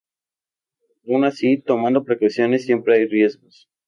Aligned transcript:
Aun 1.07 1.25
así, 1.25 1.59
tomando 1.61 2.03
precauciones 2.03 2.65
siempre 2.65 2.95
hay 2.95 3.05
riesgos. 3.07 3.69